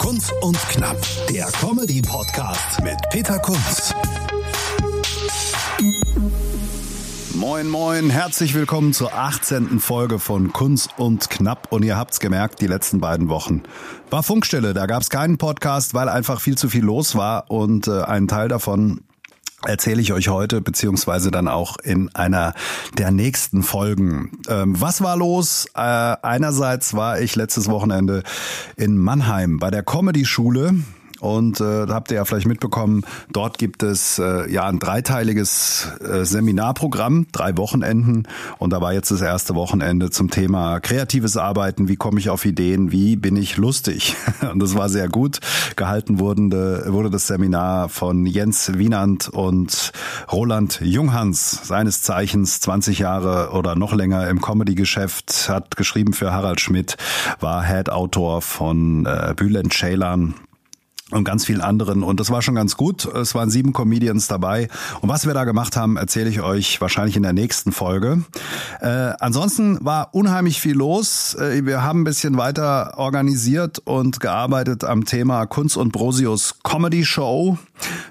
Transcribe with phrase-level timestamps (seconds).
[0.00, 0.96] Kunz und Knapp,
[1.28, 3.94] der Comedy-Podcast mit Peter Kunz.
[7.34, 9.78] Moin, moin, herzlich willkommen zur 18.
[9.78, 11.70] Folge von Kunz und Knapp.
[11.70, 13.62] Und ihr habt's gemerkt, die letzten beiden Wochen
[14.08, 14.72] war Funkstille.
[14.72, 17.50] Da gab's keinen Podcast, weil einfach viel zu viel los war.
[17.50, 19.02] Und äh, ein Teil davon
[19.66, 22.54] erzähle ich euch heute, beziehungsweise dann auch in einer
[22.98, 24.32] der nächsten Folgen.
[24.48, 25.66] Ähm, was war los?
[25.74, 28.22] Äh, einerseits war ich letztes Wochenende
[28.76, 30.74] in Mannheim bei der Comedy-Schule
[31.20, 36.24] und äh, habt ihr ja vielleicht mitbekommen, dort gibt es äh, ja ein dreiteiliges äh,
[36.24, 38.26] Seminarprogramm, drei Wochenenden.
[38.58, 41.88] Und da war jetzt das erste Wochenende zum Thema kreatives Arbeiten.
[41.88, 42.90] Wie komme ich auf Ideen?
[42.90, 44.16] Wie bin ich lustig?
[44.52, 45.40] Und das war sehr gut.
[45.76, 49.92] Gehalten wurden, wurde das Seminar von Jens Wienand und
[50.32, 56.60] Roland Junghans, seines Zeichens 20 Jahre oder noch länger im Comedy-Geschäft, hat geschrieben für Harald
[56.60, 56.96] Schmidt,
[57.40, 60.34] war Head-Autor von äh, Bülent Ceylan
[61.10, 62.02] und ganz vielen anderen.
[62.02, 63.04] Und das war schon ganz gut.
[63.04, 64.68] Es waren sieben Comedians dabei.
[65.00, 68.22] Und was wir da gemacht haben, erzähle ich euch wahrscheinlich in der nächsten Folge.
[68.80, 71.34] Äh, ansonsten war unheimlich viel los.
[71.34, 77.04] Äh, wir haben ein bisschen weiter organisiert und gearbeitet am Thema Kunst und Brosius Comedy
[77.04, 77.58] Show.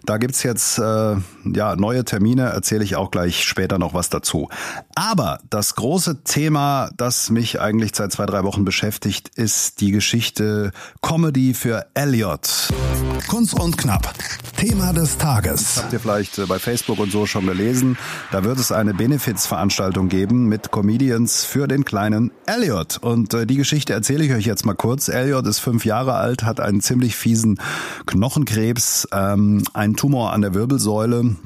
[0.05, 1.15] Da gibt's jetzt äh,
[1.53, 4.49] ja neue Termine, erzähle ich auch gleich später noch was dazu.
[4.95, 10.71] Aber das große Thema, das mich eigentlich seit zwei, drei Wochen beschäftigt, ist die Geschichte
[11.01, 12.69] Comedy für Elliot.
[13.27, 14.13] Kunst und Knapp.
[14.57, 15.75] Thema des Tages.
[15.75, 17.97] Das habt ihr vielleicht äh, bei Facebook und so schon gelesen.
[18.31, 22.97] Da wird es eine Benefizveranstaltung geben mit Comedians für den kleinen Elliot.
[22.97, 25.07] Und äh, die Geschichte erzähle ich euch jetzt mal kurz.
[25.07, 27.59] Elliot ist fünf Jahre alt, hat einen ziemlich fiesen
[28.05, 31.37] Knochenkrebs, ähm, einen Tumor an der Wirbelsäule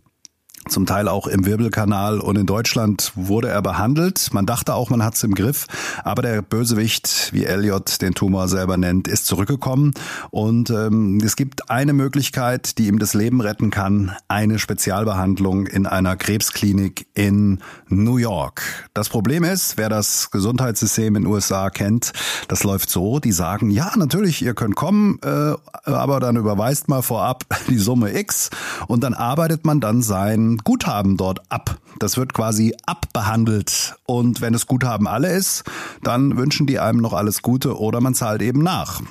[0.74, 4.30] zum Teil auch im Wirbelkanal und in Deutschland wurde er behandelt.
[4.34, 5.68] Man dachte auch, man hat es im Griff,
[6.04, 9.94] aber der Bösewicht, wie Elliot den Tumor selber nennt, ist zurückgekommen.
[10.32, 15.86] Und ähm, es gibt eine Möglichkeit, die ihm das Leben retten kann, eine Spezialbehandlung in
[15.86, 18.64] einer Krebsklinik in New York.
[18.96, 22.14] Das Problem ist, wer das Gesundheitssystem in den USA kennt,
[22.48, 27.04] das läuft so, die sagen, ja, natürlich, ihr könnt kommen, äh, aber dann überweist mal
[27.04, 28.50] vorab die Summe X.
[28.88, 31.80] Und dann arbeitet man dann sein Guthaben dort ab.
[32.00, 33.96] Das wird quasi abbehandelt.
[34.06, 35.64] Und wenn es Guthaben alle ist,
[36.02, 39.02] dann wünschen die einem noch alles Gute oder man zahlt eben nach.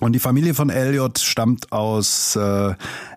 [0.00, 2.74] Und die Familie von Elliot stammt aus äh,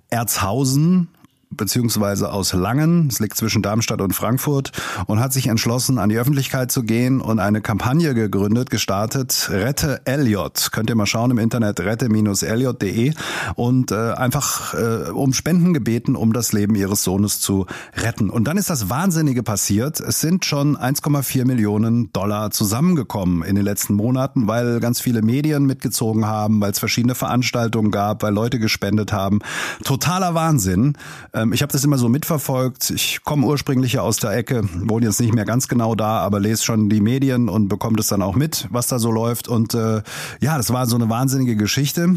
[0.10, 1.10] Erzhausen
[1.50, 4.72] beziehungsweise aus Langen, es liegt zwischen Darmstadt und Frankfurt,
[5.06, 10.02] und hat sich entschlossen, an die Öffentlichkeit zu gehen und eine Kampagne gegründet, gestartet, Rette
[10.06, 10.70] Elliot.
[10.72, 13.14] Könnt ihr mal schauen im Internet, rette-elliot.de
[13.56, 17.66] und äh, einfach äh, um Spenden gebeten, um das Leben ihres Sohnes zu
[17.96, 18.30] retten.
[18.30, 20.00] Und dann ist das Wahnsinnige passiert.
[20.00, 25.66] Es sind schon 1,4 Millionen Dollar zusammengekommen in den letzten Monaten, weil ganz viele Medien
[25.66, 29.40] mitgezogen haben, weil es verschiedene Veranstaltungen gab, weil Leute gespendet haben.
[29.84, 30.94] Totaler Wahnsinn.
[31.38, 32.90] Ähm, ich habe das immer so mitverfolgt.
[32.90, 36.40] Ich komme ursprünglich ja aus der Ecke, wohne jetzt nicht mehr ganz genau da, aber
[36.40, 39.48] lese schon die Medien und bekomme das dann auch mit, was da so läuft.
[39.48, 40.02] Und äh,
[40.40, 42.16] ja, das war so eine wahnsinnige Geschichte.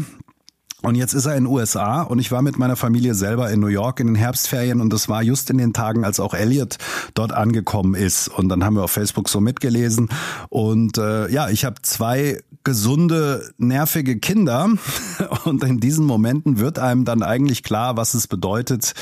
[0.83, 3.59] Und jetzt ist er in den USA und ich war mit meiner Familie selber in
[3.59, 6.77] New York in den Herbstferien und das war just in den Tagen, als auch Elliot
[7.13, 8.27] dort angekommen ist.
[8.27, 10.09] Und dann haben wir auf Facebook so mitgelesen.
[10.49, 14.69] Und äh, ja, ich habe zwei gesunde, nervige Kinder.
[15.45, 18.93] Und in diesen Momenten wird einem dann eigentlich klar, was es bedeutet,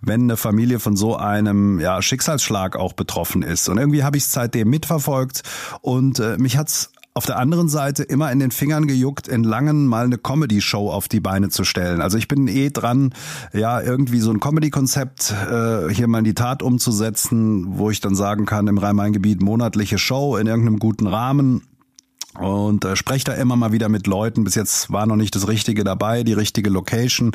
[0.00, 3.68] wenn eine Familie von so einem ja, Schicksalsschlag auch betroffen ist.
[3.68, 5.42] Und irgendwie habe ich es seitdem mitverfolgt
[5.80, 9.86] und äh, mich hat's auf der anderen Seite immer in den Fingern gejuckt, in Langen
[9.86, 12.00] mal eine Comedy-Show auf die Beine zu stellen.
[12.00, 13.14] Also ich bin eh dran,
[13.52, 18.16] ja, irgendwie so ein Comedy-Konzept äh, hier mal in die Tat umzusetzen, wo ich dann
[18.16, 21.62] sagen kann, im Rhein-Main-Gebiet monatliche Show in irgendeinem guten Rahmen
[22.38, 24.44] und äh, spreche da immer mal wieder mit Leuten.
[24.44, 27.32] Bis jetzt war noch nicht das Richtige dabei, die richtige Location,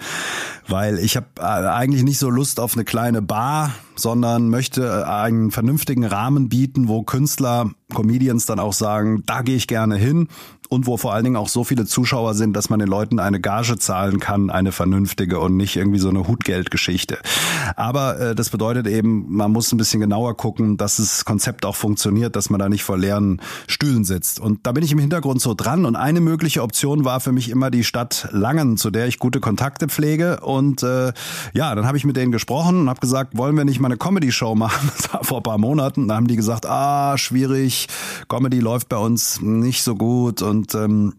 [0.68, 5.04] weil ich habe äh, eigentlich nicht so Lust auf eine kleine Bar, sondern möchte äh,
[5.04, 10.28] einen vernünftigen Rahmen bieten, wo Künstler, Comedians dann auch sagen, da gehe ich gerne hin
[10.70, 13.42] und wo vor allen Dingen auch so viele Zuschauer sind, dass man den Leuten eine
[13.42, 17.18] Gage zahlen kann, eine vernünftige und nicht irgendwie so eine Hutgeldgeschichte.
[17.76, 21.76] Aber äh, das bedeutet eben, man muss ein bisschen genauer gucken, dass das Konzept auch
[21.76, 24.40] funktioniert, dass man da nicht vor leeren Stühlen sitzt.
[24.40, 27.50] Und da bin ich im Hintergrund so dran und eine mögliche Option war für mich
[27.50, 31.14] immer die Stadt Langen, zu der ich gute Kontakte pflege und äh,
[31.54, 33.98] ja, dann habe ich mit denen gesprochen und habe gesagt, wollen wir nicht mal eine
[33.98, 34.92] Comedy-Show machen?
[35.00, 36.10] Das war vor ein paar Monaten.
[36.10, 37.88] Da haben die gesagt, ah, schwierig,
[38.28, 41.14] Comedy läuft bei uns nicht so gut und und ähm,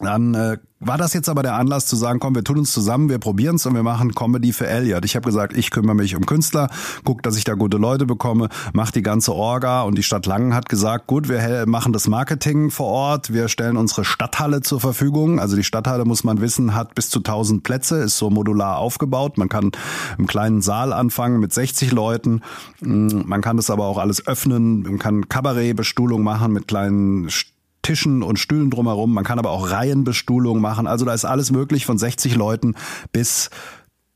[0.00, 3.08] Dann äh, war das jetzt aber der Anlass zu sagen, komm, wir tun uns zusammen,
[3.08, 5.04] wir probieren es und wir machen Comedy für Elliot.
[5.04, 6.68] Ich habe gesagt, ich kümmere mich um Künstler,
[7.04, 10.52] guck, dass ich da gute Leute bekomme, mach die ganze Orga und die Stadt Langen
[10.52, 15.38] hat gesagt, gut, wir machen das Marketing vor Ort, wir stellen unsere Stadthalle zur Verfügung.
[15.38, 19.38] Also die Stadthalle, muss man wissen, hat bis zu 1000 Plätze, ist so modular aufgebaut.
[19.38, 19.70] Man kann
[20.18, 22.42] im kleinen Saal anfangen mit 60 Leuten.
[22.80, 27.30] Mm, man kann das aber auch alles öffnen, man kann Kabarettbestuhlung machen mit kleinen
[27.84, 29.14] Tischen und Stühlen drumherum.
[29.14, 30.88] Man kann aber auch Reihenbestuhlung machen.
[30.88, 32.74] Also da ist alles möglich von 60 Leuten
[33.12, 33.50] bis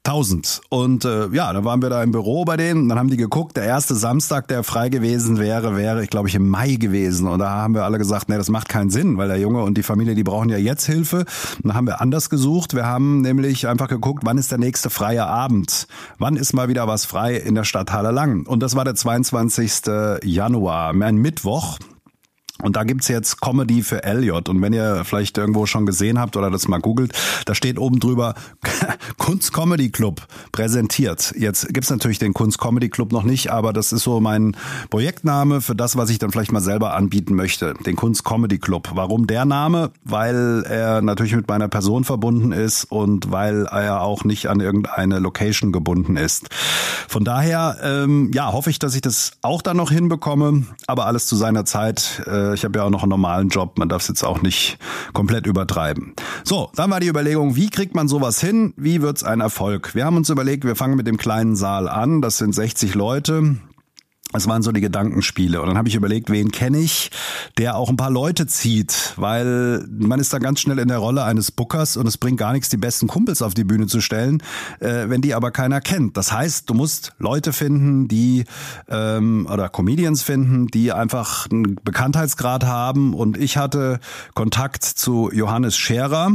[0.09, 0.62] 1000.
[0.70, 3.56] Und äh, ja, dann waren wir da im Büro bei denen dann haben die geguckt,
[3.59, 7.29] der erste Samstag, der frei gewesen wäre, wäre, ich glaube ich, im Mai gewesen.
[7.29, 9.76] Und da haben wir alle gesagt, nee, das macht keinen Sinn, weil der Junge und
[9.76, 11.19] die Familie, die brauchen ja jetzt Hilfe.
[11.19, 12.75] Und dann haben wir anders gesucht.
[12.75, 15.87] Wir haben nämlich einfach geguckt, wann ist der nächste freie Abend?
[16.19, 18.47] Wann ist mal wieder was frei in der Stadthalle Lang?
[18.47, 20.23] Und das war der 22.
[20.25, 21.79] Januar, ein Mittwoch.
[22.62, 24.49] Und da gibt's jetzt Comedy für Elliot.
[24.49, 27.12] Und wenn ihr vielleicht irgendwo schon gesehen habt oder das mal googelt,
[27.46, 28.34] da steht oben drüber
[29.19, 31.34] Kunst Comedy Club präsentiert.
[31.36, 34.56] Jetzt gibt's natürlich den Kunst Comedy Club noch nicht, aber das ist so mein
[34.90, 37.75] Projektname für das, was ich dann vielleicht mal selber anbieten möchte.
[37.86, 38.90] Den Kunst Comedy Club.
[38.94, 39.90] Warum der Name?
[40.04, 45.19] Weil er natürlich mit meiner Person verbunden ist und weil er auch nicht an irgendeine
[45.19, 46.48] Location gebunden ist.
[47.08, 51.26] Von daher, ähm, ja, hoffe ich, dass ich das auch dann noch hinbekomme, aber alles
[51.26, 52.22] zu seiner Zeit.
[52.26, 54.78] Äh, ich habe ja auch noch einen normalen Job, man darf es jetzt auch nicht
[55.12, 56.14] komplett übertreiben.
[56.44, 58.68] So, dann war die Überlegung, wie kriegt man sowas hin?
[58.76, 59.94] Wie wird's ein Erfolg?
[59.94, 63.56] Wir haben uns überlegt, wir fangen mit dem kleinen Saal an, das sind 60 Leute.
[64.35, 65.62] Es waren so die Gedankenspiele.
[65.62, 67.11] Und dann habe ich überlegt, wen kenne ich,
[67.56, 71.25] der auch ein paar Leute zieht, weil man ist da ganz schnell in der Rolle
[71.25, 74.43] eines Bookers und es bringt gar nichts, die besten Kumpels auf die Bühne zu stellen,
[74.81, 76.19] äh, wenn die aber keiner kennt.
[76.19, 78.44] Das heißt, du musst Leute finden, die
[78.91, 83.14] ähm, oder Comedians finden, die einfach einen Bekanntheitsgrad haben.
[83.14, 83.99] Und ich hatte
[84.35, 86.32] Kontakt zu Johannes Scherer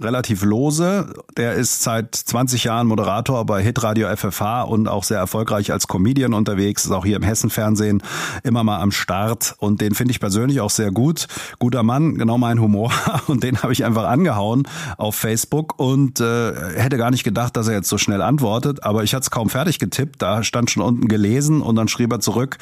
[0.00, 1.12] relativ lose.
[1.36, 6.34] Der ist seit 20 Jahren Moderator bei Hitradio FFH und auch sehr erfolgreich als Comedian
[6.34, 8.02] unterwegs, ist auch hier im Hessenfernsehen
[8.42, 9.54] immer mal am Start.
[9.58, 11.26] Und den finde ich persönlich auch sehr gut.
[11.58, 12.92] Guter Mann, genau mein Humor.
[13.26, 15.78] Und den habe ich einfach angehauen auf Facebook.
[15.78, 19.22] Und äh, hätte gar nicht gedacht, dass er jetzt so schnell antwortet, aber ich hatte
[19.22, 22.58] es kaum fertig getippt, da stand schon unten gelesen und dann schrieb er zurück,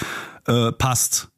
[0.46, 1.28] äh, passt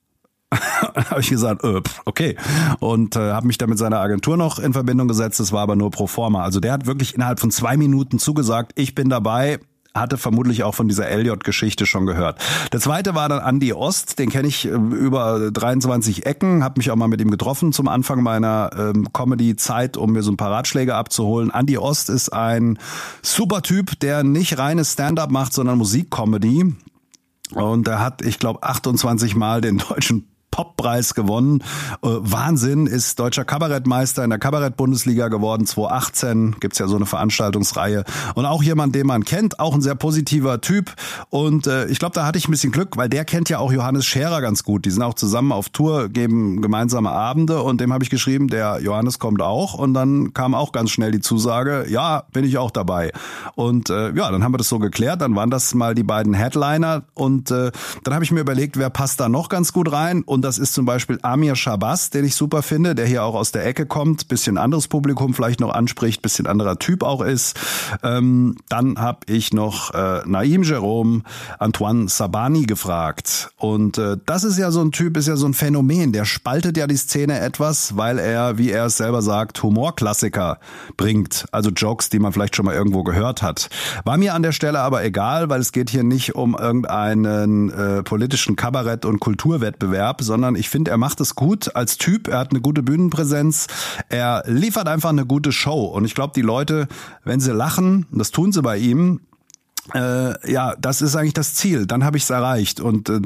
[1.10, 2.36] habe ich gesagt, äh, okay.
[2.80, 5.40] Und äh, habe mich dann mit seiner Agentur noch in Verbindung gesetzt.
[5.40, 6.42] Das war aber nur pro forma.
[6.42, 9.58] Also der hat wirklich innerhalb von zwei Minuten zugesagt, ich bin dabei
[9.96, 12.40] hatte vermutlich auch von dieser Elliot-Geschichte schon gehört.
[12.72, 16.90] Der zweite war dann Andy Ost, den kenne ich äh, über 23 Ecken, habe mich
[16.90, 20.50] auch mal mit ihm getroffen zum Anfang meiner ähm, Comedy-Zeit, um mir so ein paar
[20.50, 21.50] Ratschläge abzuholen.
[21.50, 22.78] Andy Ost ist ein
[23.22, 26.74] super Typ, der nicht reines Stand-up macht, sondern Musik-Comedy.
[27.54, 31.60] Und er hat, ich glaube, 28 Mal den deutschen Poppreis gewonnen.
[32.02, 36.56] Äh, Wahnsinn, ist deutscher Kabarettmeister in der Kabarett-Bundesliga geworden, 2018.
[36.60, 38.04] Gibt's ja so eine Veranstaltungsreihe.
[38.34, 40.94] Und auch jemand, den man kennt, auch ein sehr positiver Typ.
[41.28, 43.70] Und äh, ich glaube, da hatte ich ein bisschen Glück, weil der kennt ja auch
[43.70, 44.86] Johannes Scherer ganz gut.
[44.86, 48.80] Die sind auch zusammen auf Tour, geben gemeinsame Abende und dem habe ich geschrieben, der
[48.80, 49.74] Johannes kommt auch.
[49.74, 53.12] Und dann kam auch ganz schnell die Zusage, ja, bin ich auch dabei.
[53.56, 55.20] Und äh, ja, dann haben wir das so geklärt.
[55.20, 57.02] Dann waren das mal die beiden Headliner.
[57.12, 57.72] Und äh,
[58.04, 60.22] dann habe ich mir überlegt, wer passt da noch ganz gut rein.
[60.22, 63.50] Und das ist zum Beispiel Amir Shabazz, den ich super finde, der hier auch aus
[63.50, 67.58] der Ecke kommt, bisschen anderes Publikum vielleicht noch anspricht, bisschen anderer Typ auch ist.
[68.04, 71.22] Ähm, dann habe ich noch äh, Naim Jerome,
[71.58, 73.50] Antoine Sabani gefragt.
[73.56, 76.12] Und äh, das ist ja so ein Typ, ist ja so ein Phänomen.
[76.12, 80.60] Der spaltet ja die Szene etwas, weil er, wie er es selber sagt, Humorklassiker
[80.96, 81.46] bringt.
[81.50, 83.68] Also Jokes, die man vielleicht schon mal irgendwo gehört hat.
[84.04, 88.04] War mir an der Stelle aber egal, weil es geht hier nicht um irgendeinen äh,
[88.04, 92.28] politischen Kabarett- und Kulturwettbewerb, sondern ich finde, er macht es gut als Typ.
[92.28, 93.68] Er hat eine gute Bühnenpräsenz.
[94.08, 95.86] Er liefert einfach eine gute Show.
[95.86, 96.88] Und ich glaube, die Leute,
[97.24, 99.20] wenn sie lachen, das tun sie bei ihm,
[99.94, 101.86] äh, ja, das ist eigentlich das Ziel.
[101.86, 102.80] Dann habe ich es erreicht.
[102.80, 103.20] Und äh,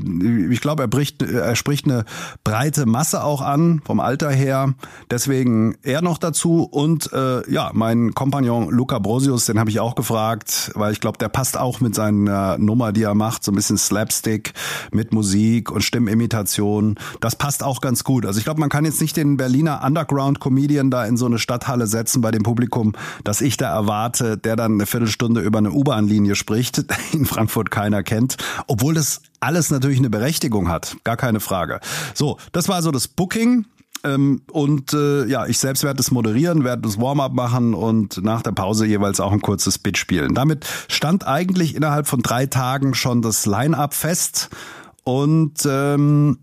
[0.51, 2.05] ich glaube, er, bricht, er spricht eine
[2.45, 4.75] breite Masse auch an, vom Alter her.
[5.11, 6.65] Deswegen er noch dazu.
[6.65, 11.19] Und äh, ja, mein Kompagnon Luca Brosius, den habe ich auch gefragt, weil ich glaube,
[11.19, 14.53] der passt auch mit seiner Nummer, die er macht, so ein bisschen Slapstick
[14.93, 16.97] mit Musik und Stimmimitation.
[17.21, 18.27] Das passt auch ganz gut.
[18.27, 21.87] Also ich glaube, man kann jetzt nicht den Berliner Underground-Comedian da in so eine Stadthalle
[21.87, 22.93] setzen bei dem Publikum,
[23.25, 27.71] das ich da erwarte, der dann eine Viertelstunde über eine U-Bahn-Linie spricht spricht, in Frankfurt
[27.71, 31.81] keiner kennt, obwohl das alles natürlich eine Berechtigung hat, gar keine Frage.
[32.13, 33.67] So, das war so das Booking.
[34.03, 38.43] Ähm, und äh, ja, ich selbst werde das moderieren, werde das Warm-up machen und nach
[38.43, 40.35] der Pause jeweils auch ein kurzes Bit spielen.
[40.35, 44.49] Damit stand eigentlich innerhalb von drei Tagen schon das Line-up fest.
[45.05, 46.39] Und ähm,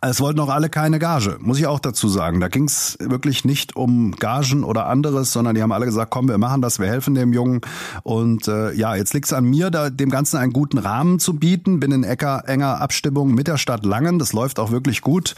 [0.00, 2.40] Es wollten auch alle keine Gage, muss ich auch dazu sagen.
[2.40, 6.28] Da ging es wirklich nicht um Gagen oder anderes, sondern die haben alle gesagt, komm,
[6.28, 7.60] wir machen das, wir helfen dem Jungen.
[8.02, 11.34] Und äh, ja, jetzt liegt es an mir, da dem Ganzen einen guten Rahmen zu
[11.34, 11.78] bieten.
[11.78, 14.18] Bin in enger, enger Abstimmung mit der Stadt Langen.
[14.18, 15.34] Das läuft auch wirklich gut.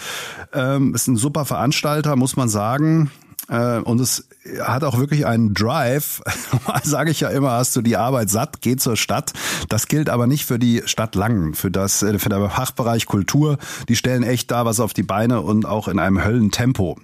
[0.52, 3.10] Ähm, ist ein super Veranstalter, muss man sagen.
[3.48, 4.28] Äh, und es
[4.62, 6.22] hat auch wirklich einen Drive.
[6.82, 9.32] Sage ich ja immer, hast du die Arbeit satt, geh zur Stadt.
[9.68, 13.58] Das gilt aber nicht für die Stadt Langen, für das äh, für den Fachbereich Kultur.
[13.88, 16.98] Die stellen echt da was auf die Beine und auch in einem Höllentempo.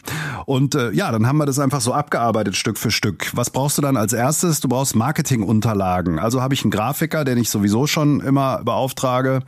[0.46, 3.30] Und äh, ja, dann haben wir das einfach so abgearbeitet Stück für Stück.
[3.34, 4.60] Was brauchst du dann als erstes?
[4.60, 6.18] Du brauchst Marketingunterlagen.
[6.18, 9.40] Also habe ich einen Grafiker, den ich sowieso schon immer beauftrage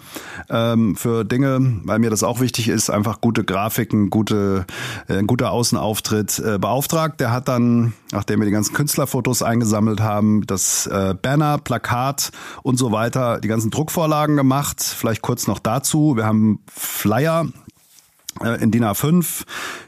[0.49, 4.67] ähm, für Dinge, weil mir das auch wichtig ist, einfach gute Grafiken, gute
[5.09, 7.21] äh, guter Außenauftritt äh, beauftragt.
[7.21, 12.31] Der hat dann nachdem wir die ganzen Künstlerfotos eingesammelt haben, das äh, Banner, Plakat
[12.63, 14.83] und so weiter, die ganzen Druckvorlagen gemacht.
[14.83, 16.17] Vielleicht kurz noch dazu.
[16.17, 17.47] Wir haben Flyer
[18.41, 19.45] in DIN A5.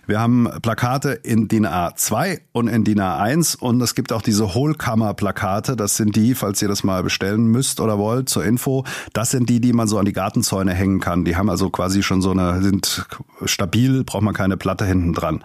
[0.06, 4.54] Wir haben Plakate in DIN A2 und in DIN A1 und es gibt auch diese
[4.54, 5.76] Hohlkammer-Plakate.
[5.76, 8.84] Das sind die, falls ihr das mal bestellen müsst oder wollt, zur Info.
[9.12, 11.24] Das sind die, die man so an die Gartenzäune hängen kann.
[11.24, 13.06] Die haben also quasi schon so eine, sind
[13.44, 15.42] stabil, braucht man keine Platte hinten dran.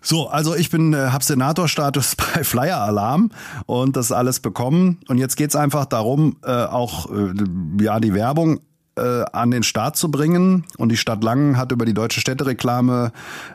[0.00, 3.30] So, also ich bin, äh, hab Senatorstatus bei Flyer Alarm
[3.66, 4.98] und das alles bekommen.
[5.08, 7.32] Und jetzt geht's einfach darum, äh, auch äh,
[7.80, 10.64] ja die Werbung äh, an den Start zu bringen.
[10.76, 13.12] Und die Stadt Langen hat über die Deutsche Städtereklame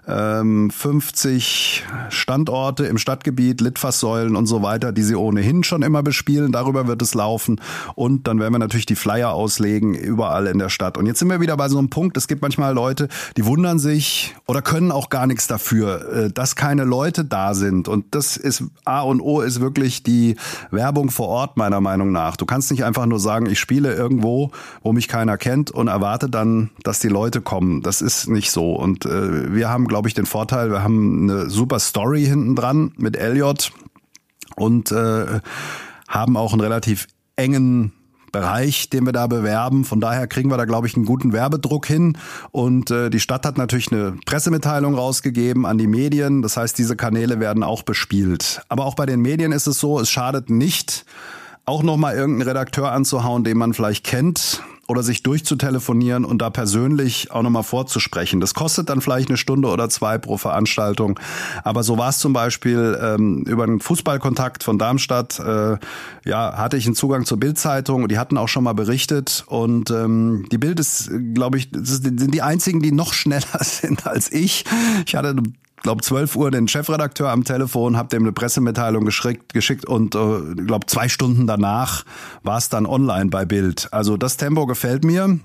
[0.07, 6.51] ähm, 50 Standorte im Stadtgebiet, Litfaßsäulen und so weiter, die sie ohnehin schon immer bespielen.
[6.51, 7.61] Darüber wird es laufen.
[7.95, 10.97] Und dann werden wir natürlich die Flyer auslegen, überall in der Stadt.
[10.97, 13.79] Und jetzt sind wir wieder bei so einem Punkt, es gibt manchmal Leute, die wundern
[13.79, 17.87] sich oder können auch gar nichts dafür, äh, dass keine Leute da sind.
[17.87, 20.35] Und das ist A und O ist wirklich die
[20.71, 22.37] Werbung vor Ort, meiner Meinung nach.
[22.37, 24.51] Du kannst nicht einfach nur sagen, ich spiele irgendwo,
[24.81, 27.81] wo mich keiner keiner kennt und erwartet dann, dass die Leute kommen.
[27.81, 28.73] Das ist nicht so.
[28.73, 32.93] Und äh, wir haben, glaube ich, den Vorteil, wir haben eine super Story hinten dran
[32.97, 33.71] mit Elliot
[34.55, 35.41] und äh,
[36.07, 37.91] haben auch einen relativ engen
[38.31, 39.83] Bereich, den wir da bewerben.
[39.83, 42.17] Von daher kriegen wir da, glaube ich, einen guten Werbedruck hin.
[42.51, 46.41] Und äh, die Stadt hat natürlich eine Pressemitteilung rausgegeben an die Medien.
[46.41, 48.61] Das heißt, diese Kanäle werden auch bespielt.
[48.69, 51.05] Aber auch bei den Medien ist es so, es schadet nicht,
[51.65, 57.31] auch nochmal irgendeinen Redakteur anzuhauen, den man vielleicht kennt oder sich durchzutelefonieren und da persönlich
[57.31, 58.39] auch nochmal vorzusprechen.
[58.39, 61.19] Das kostet dann vielleicht eine Stunde oder zwei pro Veranstaltung.
[61.63, 65.39] Aber so war es zum Beispiel ähm, über einen Fußballkontakt von Darmstadt.
[65.39, 65.77] Äh,
[66.25, 69.43] ja, hatte ich einen Zugang zur Bildzeitung die hatten auch schon mal berichtet.
[69.47, 74.31] Und ähm, die Bild ist, glaube ich, sind die einzigen, die noch schneller sind als
[74.31, 74.65] ich.
[75.05, 75.35] Ich hatte
[75.87, 80.55] glaube 12 Uhr den Chefredakteur am Telefon, habe dem eine Pressemitteilung geschickt, geschickt und äh,
[80.65, 82.03] glaube zwei Stunden danach
[82.43, 83.87] war es dann online bei Bild.
[83.91, 85.39] Also das Tempo gefällt mir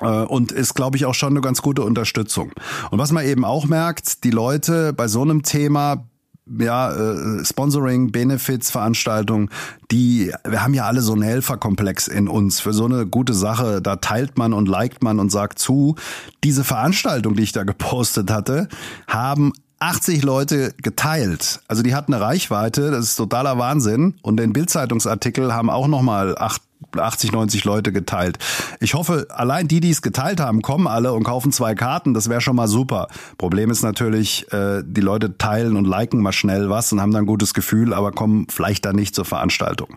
[0.00, 2.50] äh, und ist, glaube ich, auch schon eine ganz gute Unterstützung.
[2.90, 6.08] Und was man eben auch merkt, die Leute bei so einem Thema
[6.46, 9.48] ja, äh, Sponsoring, Benefits, Veranstaltungen,
[9.90, 13.80] die, wir haben ja alle so einen Helferkomplex in uns für so eine gute Sache.
[13.80, 15.96] Da teilt man und liked man und sagt zu.
[16.44, 18.68] Diese Veranstaltung, die ich da gepostet hatte,
[19.06, 21.60] haben 80 Leute geteilt.
[21.66, 24.14] Also die hatten eine Reichweite, das ist totaler Wahnsinn.
[24.22, 26.62] Und den Bildzeitungsartikel haben auch nochmal acht
[26.96, 28.38] 80, 90 Leute geteilt.
[28.80, 32.14] Ich hoffe, allein die, die es geteilt haben, kommen alle und kaufen zwei Karten.
[32.14, 33.08] Das wäre schon mal super.
[33.38, 37.24] Problem ist natürlich, äh, die Leute teilen und liken mal schnell was und haben dann
[37.24, 39.88] ein gutes Gefühl, aber kommen vielleicht dann nicht zur Veranstaltung.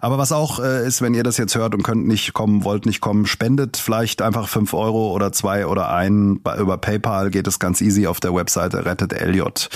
[0.00, 2.86] Aber was auch äh, ist, wenn ihr das jetzt hört und könnt nicht kommen, wollt
[2.86, 6.40] nicht kommen, spendet vielleicht einfach fünf Euro oder zwei oder einen.
[6.58, 9.68] Über PayPal geht es ganz easy auf der Webseite Rettet Elliot.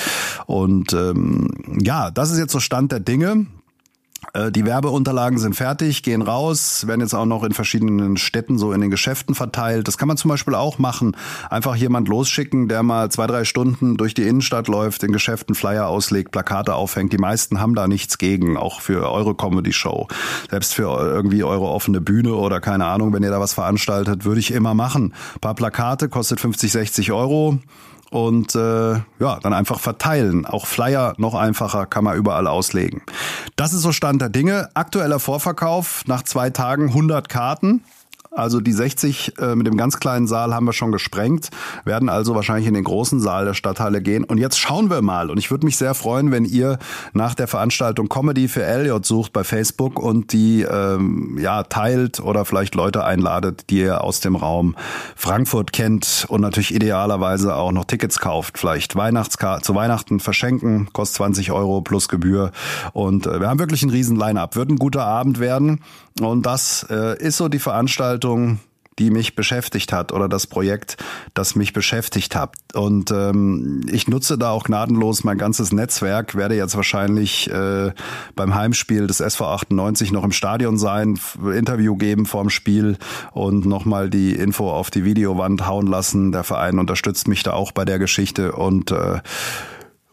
[0.47, 1.49] Und ähm,
[1.81, 3.47] ja, das ist jetzt so Stand der Dinge.
[4.33, 8.73] Äh, die Werbeunterlagen sind fertig, gehen raus, werden jetzt auch noch in verschiedenen Städten so
[8.73, 9.89] in den Geschäften verteilt.
[9.89, 11.17] Das kann man zum Beispiel auch machen.
[11.51, 15.87] Einfach jemand losschicken, der mal zwei, drei Stunden durch die Innenstadt läuft, in Geschäften Flyer
[15.87, 17.13] auslegt, Plakate aufhängt.
[17.13, 20.09] Die meisten haben da nichts gegen, auch für eure Comedy-Show.
[20.51, 24.41] Selbst für irgendwie eure offene Bühne oder keine Ahnung, wenn ihr da was veranstaltet, würde
[24.41, 25.15] ich immer machen.
[25.35, 27.59] Ein paar Plakate kostet 50, 60 Euro
[28.11, 30.47] und äh, ja, dann einfach verteilen.
[30.47, 33.03] Auch Flyer noch einfacher, kann man überall auslegen.
[33.57, 34.69] Das ist so Stand der Dinge.
[34.75, 37.83] Aktueller Vorverkauf nach zwei Tagen 100 Karten.
[38.31, 41.49] Also die 60 äh, mit dem ganz kleinen Saal haben wir schon gesprengt,
[41.85, 44.25] werden also wahrscheinlich in den großen Saal der Stadthalle gehen.
[44.25, 45.31] Und jetzt schauen wir mal.
[45.31, 46.79] Und ich würde mich sehr freuen, wenn ihr
[47.15, 52.45] nach der Veranstaltung Comedy für Elliot sucht bei Facebook und die ähm, ja teilt oder
[52.45, 54.77] vielleicht Leute einladet, die ihr aus dem Raum
[55.17, 58.59] Frankfurt kennt und natürlich idealerweise auch noch Tickets kauft.
[58.59, 62.53] Vielleicht Weihnachtskarte zu Weihnachten verschenken, kostet 20 Euro plus Gebühr.
[62.93, 64.55] Und äh, wir haben wirklich einen riesen Line-Up.
[64.55, 65.81] Wird ein guter Abend werden.
[66.21, 68.61] Und das äh, ist so die Veranstaltung
[68.99, 70.97] die mich beschäftigt hat oder das Projekt,
[71.35, 72.55] das mich beschäftigt hat.
[72.75, 77.93] Und ähm, ich nutze da auch gnadenlos mein ganzes Netzwerk, werde jetzt wahrscheinlich äh,
[78.35, 82.99] beim Heimspiel des SV 98 noch im Stadion sein, Interview geben vorm Spiel
[83.33, 86.33] und nochmal die Info auf die Videowand hauen lassen.
[86.33, 89.21] Der Verein unterstützt mich da auch bei der Geschichte und äh,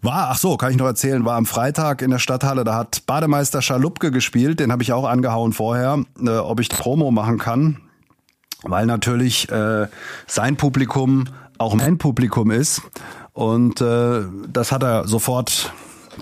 [0.06, 3.06] war, ach so, kann ich noch erzählen, war am Freitag in der Stadthalle, da hat
[3.06, 7.82] Bademeister Schalupke gespielt, den habe ich auch angehauen vorher, äh, ob ich Promo machen kann,
[8.64, 9.88] weil natürlich äh,
[10.28, 11.26] sein Publikum
[11.58, 12.82] auch mein Publikum ist.
[13.34, 15.74] Und äh, das hat er sofort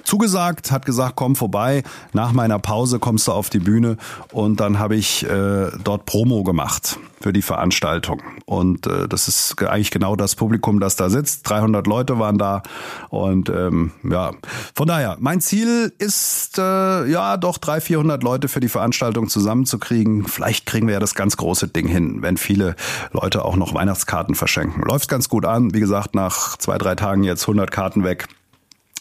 [0.03, 1.83] zugesagt, hat gesagt, komm vorbei,
[2.13, 3.97] nach meiner Pause kommst du auf die Bühne
[4.31, 8.21] und dann habe ich äh, dort Promo gemacht für die Veranstaltung.
[8.45, 11.49] Und äh, das ist eigentlich genau das Publikum, das da sitzt.
[11.49, 12.63] 300 Leute waren da
[13.09, 14.31] und ähm, ja,
[14.75, 20.27] von daher, mein Ziel ist äh, ja doch 300, 400 Leute für die Veranstaltung zusammenzukriegen.
[20.27, 22.75] Vielleicht kriegen wir ja das ganz große Ding hin, wenn viele
[23.13, 24.83] Leute auch noch Weihnachtskarten verschenken.
[24.83, 25.73] Läuft ganz gut an.
[25.73, 28.27] Wie gesagt, nach zwei, drei Tagen jetzt 100 Karten weg.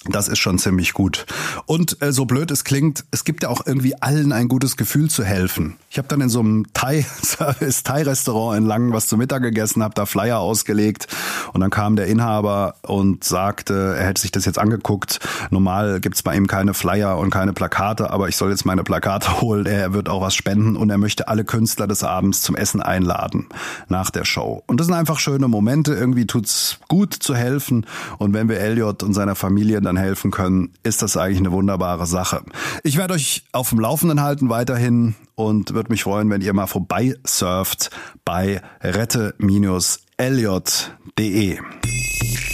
[0.08, 1.26] Das ist schon ziemlich gut.
[1.66, 5.08] Und äh, so blöd es klingt, es gibt ja auch irgendwie allen ein gutes Gefühl
[5.08, 5.76] zu helfen.
[5.90, 9.94] Ich habe dann in so einem Thai-Service, Thai-Restaurant in Langen was zu Mittag gegessen, habe
[9.94, 11.06] da Flyer ausgelegt
[11.52, 15.20] und dann kam der Inhaber und sagte, er hätte sich das jetzt angeguckt.
[15.50, 19.40] Normal gibt's bei ihm keine Flyer und keine Plakate, aber ich soll jetzt meine Plakate
[19.40, 19.66] holen.
[19.66, 23.46] Er wird auch was spenden und er möchte alle Künstler des Abends zum Essen einladen
[23.88, 24.64] nach der Show.
[24.66, 25.94] Und das sind einfach schöne Momente.
[25.94, 27.86] Irgendwie tut's gut zu helfen.
[28.18, 31.52] Und wenn wir Elliot und seiner Familie dann Kindern helfen können, ist das eigentlich eine
[31.52, 32.42] wunderbare Sache.
[32.82, 36.66] Ich werde euch auf dem Laufenden halten weiterhin und würde mich freuen, wenn ihr mal
[36.66, 37.90] vorbei surft
[38.24, 41.58] bei rette-elliot.de.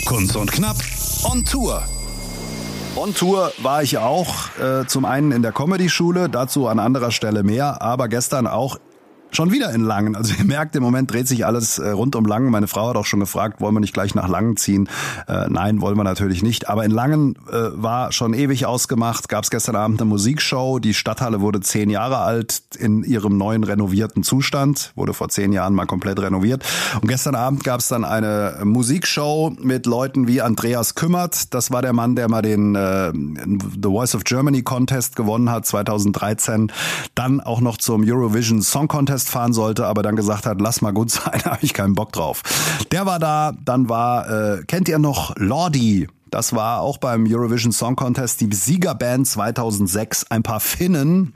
[0.06, 0.76] Kunst und Knapp
[1.24, 1.82] on Tour.
[2.96, 7.44] On Tour war ich auch, äh, zum einen in der Comedy-Schule, dazu an anderer Stelle
[7.44, 8.78] mehr, aber gestern auch
[9.30, 10.16] Schon wieder in Langen.
[10.16, 12.50] Also ihr merkt, im Moment dreht sich alles äh, rund um Langen.
[12.50, 14.88] Meine Frau hat auch schon gefragt, wollen wir nicht gleich nach Langen ziehen?
[15.28, 16.68] Äh, nein, wollen wir natürlich nicht.
[16.68, 19.28] Aber in Langen äh, war schon ewig ausgemacht.
[19.28, 20.78] Gab es gestern Abend eine Musikshow.
[20.78, 24.92] Die Stadthalle wurde zehn Jahre alt in ihrem neuen renovierten Zustand.
[24.96, 26.64] Wurde vor zehn Jahren mal komplett renoviert.
[27.00, 31.52] Und gestern Abend gab es dann eine Musikshow mit Leuten wie Andreas Kümmert.
[31.52, 35.66] Das war der Mann, der mal den äh, The Voice of Germany Contest gewonnen hat
[35.66, 36.72] 2013.
[37.14, 40.80] Dann auch noch zum Eurovision Song Contest Contest fahren sollte, aber dann gesagt hat, lass
[40.80, 42.42] mal gut sein, habe ich keinen Bock drauf.
[42.92, 46.06] Der war da, dann war, äh, kennt ihr noch Lordi?
[46.30, 50.30] Das war auch beim Eurovision Song Contest die Siegerband 2006.
[50.30, 51.34] Ein paar Finnen,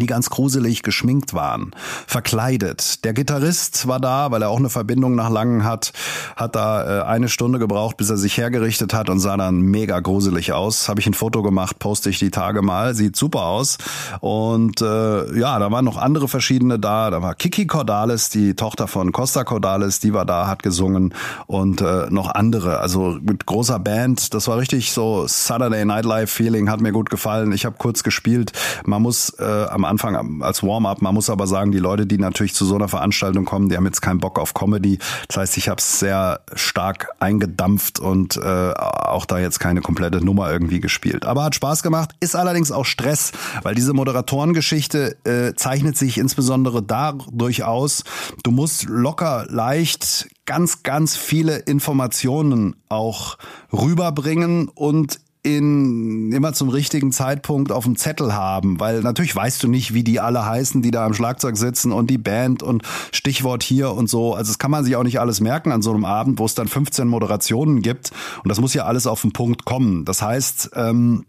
[0.00, 1.72] die ganz gruselig geschminkt waren,
[2.06, 3.04] verkleidet.
[3.04, 5.92] Der Gitarrist war da, weil er auch eine Verbindung nach Langen hat,
[6.36, 10.00] hat da äh, eine Stunde gebraucht, bis er sich hergerichtet hat und sah dann mega
[10.00, 10.88] gruselig aus.
[10.88, 13.78] Habe ich ein Foto gemacht, poste ich die Tage mal, sieht super aus.
[14.20, 17.10] Und äh, ja, da waren noch andere verschiedene da.
[17.10, 21.14] Da war Kiki Cordalis, die Tochter von Costa Cordalis, die war da, hat gesungen
[21.46, 22.80] und äh, noch andere.
[22.80, 24.34] Also mit großer Band.
[24.34, 27.52] Das war richtig so Saturday Night Live Feeling, hat mir gut gefallen.
[27.52, 28.52] Ich habe kurz gespielt.
[28.84, 31.02] Man muss äh, am Anfang als Warm-up.
[31.02, 33.86] Man muss aber sagen, die Leute, die natürlich zu so einer Veranstaltung kommen, die haben
[33.86, 34.98] jetzt keinen Bock auf Comedy.
[35.28, 40.24] Das heißt, ich habe es sehr stark eingedampft und äh, auch da jetzt keine komplette
[40.24, 41.24] Nummer irgendwie gespielt.
[41.24, 46.82] Aber hat Spaß gemacht, ist allerdings auch Stress, weil diese Moderatorengeschichte äh, zeichnet sich insbesondere
[46.82, 48.04] dadurch aus,
[48.42, 53.36] du musst locker, leicht ganz, ganz viele Informationen auch
[53.72, 59.68] rüberbringen und in, immer zum richtigen Zeitpunkt auf dem Zettel haben, weil natürlich weißt du
[59.68, 62.82] nicht, wie die alle heißen, die da am Schlagzeug sitzen und die Band und
[63.12, 64.34] Stichwort hier und so.
[64.34, 66.56] Also das kann man sich auch nicht alles merken an so einem Abend, wo es
[66.56, 68.10] dann 15 Moderationen gibt
[68.42, 70.04] und das muss ja alles auf den Punkt kommen.
[70.04, 71.24] Das heißt, ähm,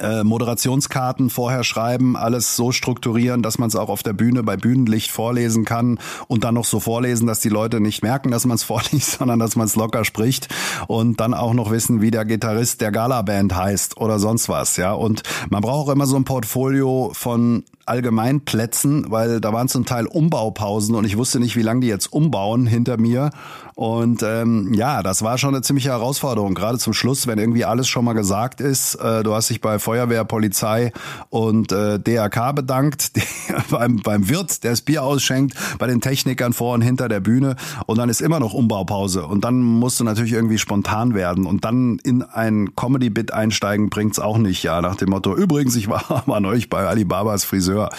[0.00, 4.56] äh, Moderationskarten vorher schreiben, alles so strukturieren, dass man es auch auf der Bühne bei
[4.56, 8.54] Bühnenlicht vorlesen kann und dann noch so vorlesen, dass die Leute nicht merken, dass man
[8.54, 10.48] es vorliest, sondern dass man es locker spricht
[10.86, 14.92] und dann auch noch wissen, wie der Gitarrist der Gala-Band heißt oder sonst was, ja.
[14.92, 20.06] Und man braucht auch immer so ein Portfolio von Allgemeinplätzen, weil da waren zum Teil
[20.06, 23.30] Umbaupausen und ich wusste nicht, wie lange die jetzt umbauen hinter mir.
[23.74, 27.88] Und ähm, ja, das war schon eine ziemliche Herausforderung, gerade zum Schluss, wenn irgendwie alles
[27.88, 28.96] schon mal gesagt ist.
[28.96, 30.92] Äh, du hast dich bei Feuerwehr, Polizei
[31.30, 33.12] und äh, DRK bedankt,
[33.70, 37.56] beim, beim Wirt, der das Bier ausschenkt, bei den Technikern vor und hinter der Bühne
[37.86, 41.64] und dann ist immer noch Umbaupause und dann musst du natürlich irgendwie spontan werden und
[41.64, 46.22] dann in ein Comedy-Bit einsteigen bringt's auch nicht, ja, nach dem Motto, übrigens, ich war,
[46.26, 47.90] war neulich bei Alibabas Friseur Friseur.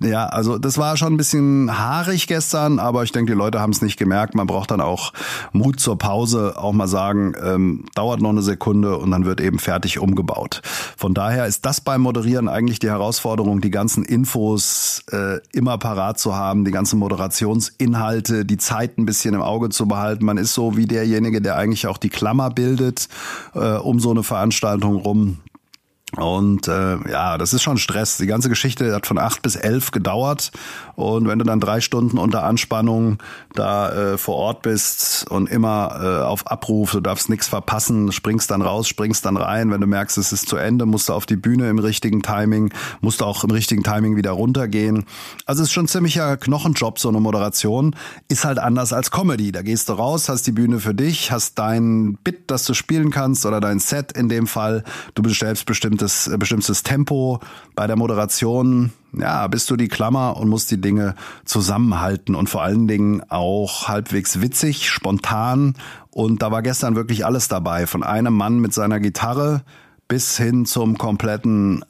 [0.00, 3.72] Ja, also das war schon ein bisschen haarig gestern, aber ich denke, die Leute haben
[3.72, 4.34] es nicht gemerkt.
[4.34, 5.12] Man braucht dann auch
[5.52, 9.58] Mut zur Pause, auch mal sagen, ähm, dauert noch eine Sekunde und dann wird eben
[9.58, 10.62] fertig umgebaut.
[10.96, 16.18] Von daher ist das beim Moderieren eigentlich die Herausforderung, die ganzen Infos äh, immer parat
[16.18, 20.24] zu haben, die ganzen Moderationsinhalte, die Zeit ein bisschen im Auge zu behalten.
[20.24, 23.08] Man ist so wie derjenige, der eigentlich auch die Klammer bildet
[23.54, 25.38] äh, um so eine Veranstaltung rum.
[26.16, 28.18] Und äh, ja, das ist schon Stress.
[28.18, 30.52] Die ganze Geschichte hat von acht bis elf gedauert.
[30.96, 33.18] Und wenn du dann drei Stunden unter Anspannung
[33.54, 38.50] da äh, vor Ort bist und immer äh, auf Abruf, du darfst nichts verpassen, springst
[38.50, 39.70] dann raus, springst dann rein.
[39.70, 42.72] Wenn du merkst, es ist zu Ende, musst du auf die Bühne im richtigen Timing,
[43.00, 45.04] musst du auch im richtigen Timing wieder runtergehen.
[45.46, 47.94] Also es ist schon ziemlicher Knochenjob, so eine Moderation.
[48.28, 49.52] Ist halt anders als Comedy.
[49.52, 53.10] Da gehst du raus, hast die Bühne für dich, hast dein Bit, das du spielen
[53.10, 54.84] kannst oder dein Set in dem Fall.
[55.14, 57.40] Du bestellst bestimmt bestimmtes, äh, bestimmtes Tempo.
[57.74, 62.62] Bei der Moderation, ja, bist du die Klammer und musst die Dinge zusammenhalten und vor
[62.62, 65.74] allen Dingen auch halbwegs witzig, spontan.
[66.10, 67.86] Und da war gestern wirklich alles dabei.
[67.86, 69.62] Von einem Mann mit seiner Gitarre
[70.08, 71.84] bis hin zum kompletten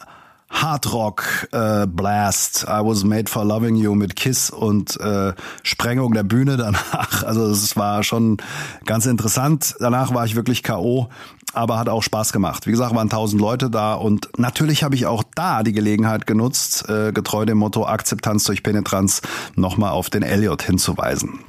[0.53, 5.33] Hardrock äh, Blast, I Was Made for Loving You mit Kiss und äh,
[5.63, 7.23] Sprengung der Bühne danach.
[7.33, 8.37] Also es war schon
[8.85, 9.77] ganz interessant.
[9.79, 11.09] Danach war ich wirklich KO,
[11.53, 12.67] aber hat auch Spaß gemacht.
[12.67, 16.89] Wie gesagt, waren tausend Leute da und natürlich habe ich auch da die Gelegenheit genutzt,
[16.89, 19.23] äh, getreu dem Motto Akzeptanz durch Penetranz
[19.55, 21.41] nochmal auf den Elliot hinzuweisen.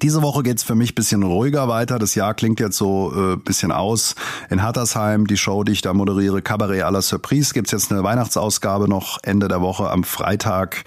[0.00, 1.98] Diese Woche geht's für mich bisschen ruhiger weiter.
[1.98, 4.14] Das Jahr klingt jetzt so äh, bisschen aus.
[4.50, 8.02] In Hattersheim, die Show, die ich da moderiere, Cabaret à la Surprise, gibt's jetzt eine
[8.02, 10.84] Weihnachtsausgabe noch Ende der Woche am Freitag.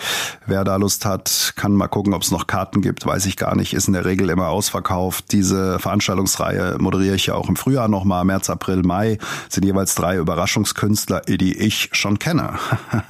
[0.47, 3.05] Wer da Lust hat, kann mal gucken, ob es noch Karten gibt.
[3.05, 3.73] Weiß ich gar nicht.
[3.73, 5.31] Ist in der Regel immer ausverkauft.
[5.31, 8.25] Diese Veranstaltungsreihe moderiere ich ja auch im Frühjahr nochmal.
[8.25, 9.17] März, April, Mai
[9.49, 12.55] sind jeweils drei Überraschungskünstler, die ich schon kenne.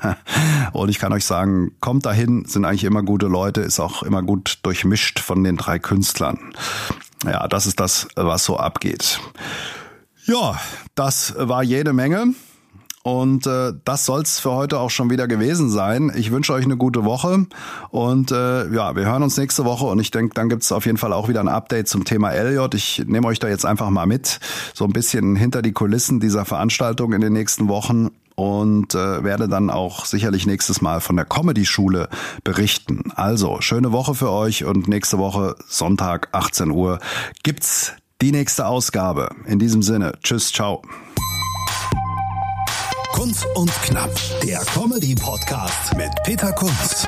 [0.73, 4.21] Und ich kann euch sagen, kommt dahin, sind eigentlich immer gute Leute, ist auch immer
[4.21, 6.53] gut durchmischt von den drei Künstlern.
[7.23, 9.19] Ja, das ist das, was so abgeht.
[10.25, 10.59] Ja,
[10.95, 12.33] das war jede Menge.
[13.03, 16.11] Und äh, das soll's für heute auch schon wieder gewesen sein.
[16.15, 17.45] Ich wünsche euch eine gute Woche
[17.91, 20.97] und äh, ja, wir hören uns nächste Woche und ich denke, dann gibt's auf jeden
[20.97, 22.73] Fall auch wieder ein Update zum Thema Elliot.
[22.73, 24.39] Ich nehme euch da jetzt einfach mal mit,
[24.73, 29.47] so ein bisschen hinter die Kulissen dieser Veranstaltung in den nächsten Wochen und äh, werde
[29.47, 32.09] dann auch sicherlich nächstes Mal von der Comedy-Schule
[32.43, 33.11] berichten.
[33.15, 36.99] Also, schöne Woche für euch und nächste Woche Sonntag 18 Uhr
[37.43, 39.29] gibt's die nächste Ausgabe.
[39.45, 40.81] In diesem Sinne, tschüss, ciao.
[43.13, 44.11] Kunst und Knapp,
[44.43, 47.07] der Comedy-Podcast mit Peter Kunz.